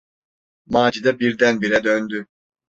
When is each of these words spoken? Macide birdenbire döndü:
Macide 0.65 1.19
birdenbire 1.19 1.83
döndü: 1.83 2.25